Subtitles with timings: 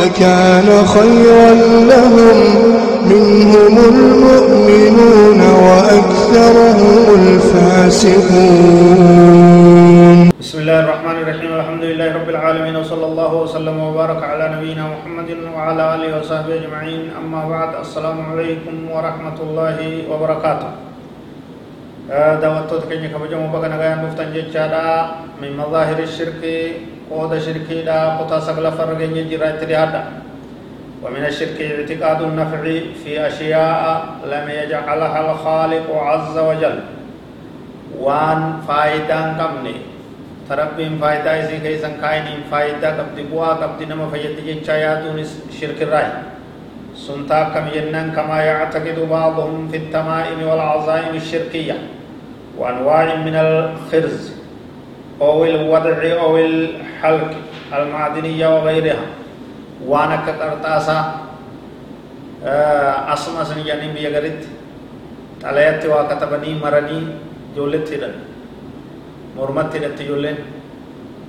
[0.00, 1.50] لكان خيرا
[1.92, 2.38] لهم.
[3.06, 8.48] منهم المؤمنون وأكثرهم الفاسقون.
[10.42, 11.50] بسم الله الرحمن الرحيم.
[11.54, 17.02] الحمد لله رب العالمين وصلى الله وسلم وبارك على نبينا محمد وعلى آله وصحبه أجمعين.
[17.20, 19.78] أما بعد السلام عليكم ورحمة الله
[20.10, 20.70] وبركاته.
[22.42, 24.86] دعوتو تكني كبجم بغنا غيان مفتن جچادا
[25.42, 26.42] من مظاهر الشرك.
[27.10, 30.02] قود شركي دا قطا سغلا فرغن جرا اتدهادا
[31.02, 32.62] ومن الشرك اعتقاد النفع
[33.04, 33.82] في أشياء
[34.26, 36.78] لم يجعلها الخالق عز وجل.
[37.96, 39.74] وان فائدان قمني
[40.48, 45.24] تربين فائدة إسي كيسان كاينين فائدة قبضي بوا قبضي نما فيدي جيچا ياتون
[45.60, 46.10] شرك الرأي.
[46.96, 51.76] سنتا كم ينن كما يعتقد بعضهم في التمائم والعزائم الشركية.
[52.58, 54.32] وأنواع من الخرز.
[55.20, 56.36] أو الوضع أو
[56.96, 57.32] الحلق
[57.72, 59.06] المعدنية وغيرها
[59.84, 60.98] وأنا كقرطاسا
[63.12, 64.40] أسمى سنجاني بيغرت
[65.44, 67.00] تليت وكتبني مرني
[67.56, 68.14] جولت هدن
[69.36, 70.00] مرمت هدت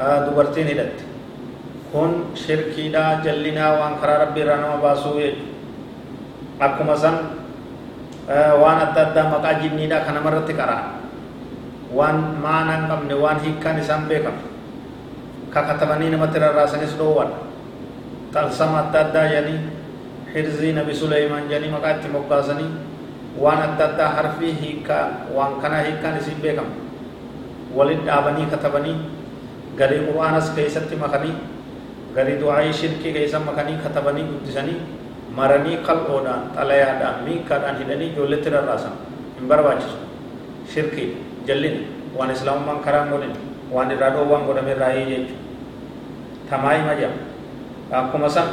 [0.00, 1.02] dubartiin hidhatte
[1.92, 5.20] kun shirkiidha jallinaa waan karaa rabbii irraa nama baasuu
[6.56, 7.36] akkuma san
[8.62, 11.04] waan adda addaa maqaa jinniidha kan namarratti qaraa
[11.92, 13.76] waan maanaa hin qabne waan hiikkaan
[15.50, 17.30] kakatabanii namatti rarraasanis dhoowwan
[18.32, 19.60] talsama adda addaa jedhanii
[20.34, 22.70] hirzii nabi suleymaan jedhanii maqaa itti moggaasanii
[23.44, 25.04] waan adda addaa harfii hiikkaa
[25.36, 26.72] waan kanaa hiikkaan isiin beekamu
[27.80, 28.96] walit dhaabanii katabanii
[29.80, 31.34] garii qur'aanas keessatti makanii
[32.14, 34.78] garii du'aa'ii shirkii keessa makanii katabanii guddisanii
[35.40, 38.94] maranii qal'oodhaan xalayaadhaan miikaadhaan hidhanii ijoolletti rarraasan
[39.38, 39.98] hin barbaachisu
[40.74, 41.10] shirkii
[41.46, 41.80] jallina
[42.18, 43.34] waan islaamummaan karaa godhin
[43.74, 44.46] waan irraa dhoowwaan
[46.50, 47.08] tamaa'ii maja
[48.00, 48.48] akkuma san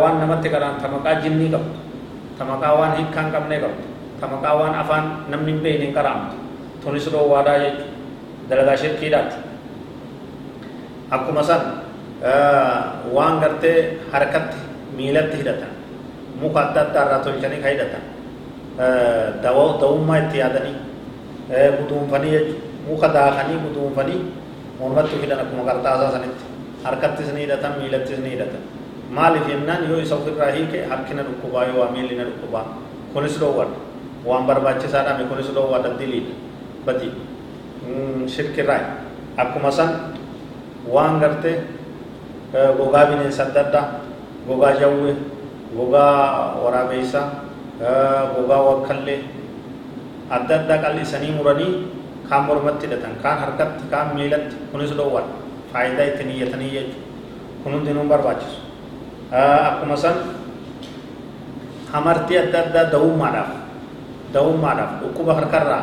[0.00, 1.72] waan namatti qaraan tamaqaa jinnii qabdu
[2.38, 3.82] tamaqaa waan hiikkaan qabnee qabdu
[4.20, 6.34] tamaqaa waan afaan namni hin beekne hin qaraamtu
[6.84, 7.92] tunis dhoowwaadhaa jechuudha
[8.48, 9.36] dalagaa shirkiidhaati
[11.16, 11.62] akkuma san
[13.16, 13.78] waan gartee
[14.12, 14.58] harkatti
[14.96, 15.72] miilatti hidhatan
[16.40, 18.04] muka adda addaa irraa tolchanii ka hidhatan
[19.80, 20.76] dawummaa itti yaadanii
[21.78, 24.20] guduunfanii jechuudha muka daakanii guduunfanii
[24.80, 26.44] mormatti hidhan akkuma qarxaasaa sanitti
[26.84, 28.62] harkattis ni hidhatan miilattis ni hidhatan
[29.16, 32.64] maaliif jennaan yoo isa ofirraa hiike harkina dhukkubaa yoo waa miilli na dhukkubaa
[33.14, 33.78] kunis dhoowwadha
[34.28, 36.34] waan barbaachisaadhaame kunis dhoowwadha diliidha
[36.86, 37.12] badii
[38.34, 38.80] shirkirraa
[39.42, 39.90] akkuma san
[40.94, 41.56] waan gartee
[42.78, 43.84] gogaa bineensa adda addaa
[44.48, 45.14] gogaa jawwee
[45.76, 47.26] gogaa waraabeysaa
[48.34, 49.20] gogaa wakkallee
[50.36, 51.72] adda addaa qal'isanii muranii
[52.28, 55.26] kaan mormatti hidhatan kaan harkatti kaan miilatti kunis dhoowwan
[55.74, 57.02] faayidaa itti niyyatanii jechuudha
[57.64, 58.58] kun hundinuu barbaachisu
[59.34, 60.16] akkuma san
[61.92, 63.50] hamartii adda addaa da'ummaadhaaf
[64.34, 65.82] da'ummaadhaaf dhukkuba harkarraa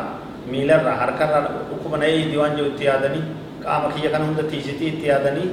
[0.50, 3.24] miilarraa harkarraa dhukkuba na eeyti waan jiru itti yaadanii
[3.64, 5.48] qaama kiyya kana hunda tiisitii itti yaadanii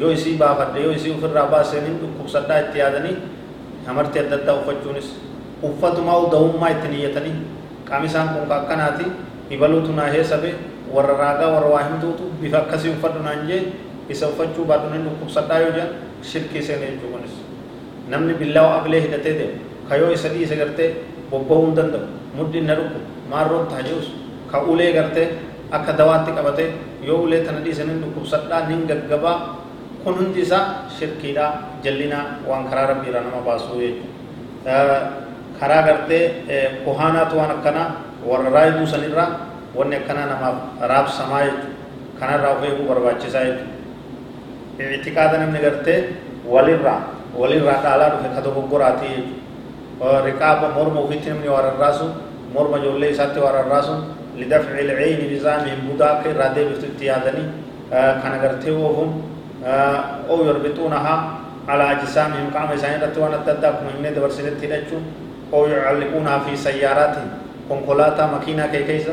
[0.00, 3.16] yoo isii baafadhe yoo isii ofirraa baasanii dhukkubsadhaa itti yaadanii
[3.86, 5.08] hamartii adda addaa uffachuunis
[5.68, 7.36] uffatumaa da'ummaa itti niyyatanii
[7.88, 9.06] qaami isaan kun akkanaati
[9.56, 10.50] ibaluutu naa heesabe
[10.94, 13.60] warra raagaa warra waa himtuutu bifa akkasii uffadhu naan jee
[14.14, 15.90] isa uffachuu baadhu nin dhukkubsadhaa yoo jedhan
[16.32, 17.34] shirkii seene jechuu kunis
[18.14, 19.56] namni billaa aqlee hidhatee deemu
[19.88, 20.88] ka yoo isa dhiise gartee
[21.30, 22.06] bobbahuu hin danda'u
[22.38, 23.00] muddi na dhukku
[23.32, 24.06] maarroon taajus
[24.52, 25.26] ka ulee gartee
[25.78, 26.68] akka dawaatti qabatee
[27.08, 29.36] yoo ulee tana dhiise nin dhukkubsadhaa nin gaggabaa
[30.04, 30.64] kun hundi isaa
[30.98, 31.46] shirkiidha
[31.84, 34.78] jallinaa waan karaa rabbiirraa nama baasuu jechuudha
[35.60, 36.24] karaa gartee
[36.84, 37.88] kohaanaatu waan akkanaa
[38.30, 39.28] warra raayiduu sanirraa
[39.76, 40.56] wanni akkanaa namaaf
[40.92, 41.68] raabsamaa jechuudha
[42.20, 45.98] kanarraa of eeguu barbaachisaa jechuudha ictiqaada namni gartee
[46.54, 47.00] walirraa
[47.40, 52.06] walirraa dhaalaa dhufe ka dogoggoraatii jechuudha riqaaba morma ofiitti namni waa rarraasu
[52.54, 53.94] morma ijoollee isaatti waa rarraasu
[54.40, 57.46] lidafci ilceyni bizaamihim budaa akka irraa deebiftu itti yaadanii
[58.22, 59.10] kana gartee oofuun
[60.32, 61.18] oo yorbixuunahaa
[61.72, 65.04] alaa ajisaamihim qaama isaanii irratti waan adda addaa akkuma himnee dabarsinetti hidhachuun
[65.56, 67.28] oo yucalliquunahaa fi sayyaaraatiin
[67.68, 69.12] konkolaataa makiinaa kee keessa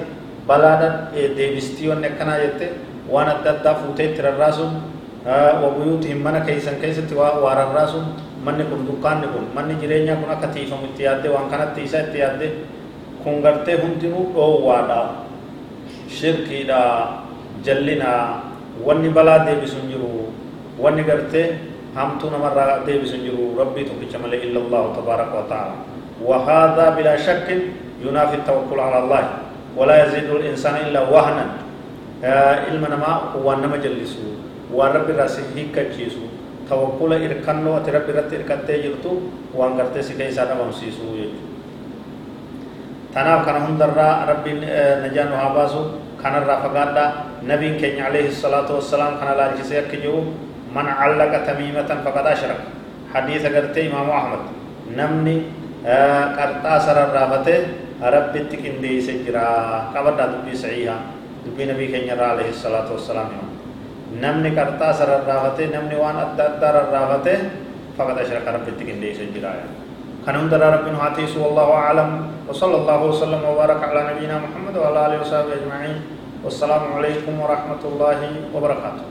[0.50, 2.68] wanni akkanaa jette
[3.14, 4.74] waan adda addaa fuutee itti rarraasuun
[5.28, 7.94] وبيوتهم من كيسا كيسة وار الراس
[8.48, 12.42] من كن دكان كن من جرينيا كن كتيفا متياد وان كانت تيسا تياد
[13.24, 15.02] كن غرتي هندنو أو وادا
[16.08, 16.80] شركي دا
[17.66, 18.12] جلنا
[18.88, 20.32] واني بلا دي بسنجرو
[20.80, 21.44] واني غرتي
[21.92, 22.58] همتو نمر
[22.88, 25.76] دي بسنجرو ربي تبجي ملي إلا الله تبارك وتعالى
[26.24, 27.48] وهذا بلا شك
[28.00, 29.24] ينافي التوكل على الله
[29.78, 31.46] ولا يزيد الإنسان إلا وهنا.
[32.66, 34.26] علم نما هو نما جلسو.
[34.74, 36.26] ورب راسه هيك جيسو.
[36.70, 39.14] توكل إركنو وترب رت إركت يجرتو
[39.56, 41.06] وان كرت سكين سادة ممسيسو.
[41.16, 41.46] يجرتو
[43.14, 45.82] ثنا كان هم درا رب آه، نجان وحباسو
[46.22, 47.06] كان الرافقان دا
[47.50, 50.18] نبي كن عليه الصلاة والسلام كان لا جزء كجو
[50.76, 52.60] من علق تميمة فقد أشرك.
[53.14, 54.42] حديث كرت إمام أحمد.
[54.98, 55.38] نمني
[55.86, 57.87] آه، قرطاس الرافته
[58.64, 61.02] qindeeyse jira qabadhaa dubbii sa'iihaa
[61.46, 63.48] dubbii nabii keenya irraa alayhi salaatu wassalaam hima
[64.22, 67.34] namni qarxaa isa rarraafate namni waan adda addaa rarraafate
[67.98, 69.52] faqad ashraka rabbitti qindeeysa jira
[70.28, 72.10] كان عند ربنا هاتيس والله أعلم
[72.52, 75.98] وصلى الله وسلم وبارك على نبينا محمد وعلى آله وصحبه أجمعين
[76.44, 78.20] والسلام عليكم ورحمة الله
[78.52, 79.06] وبركاته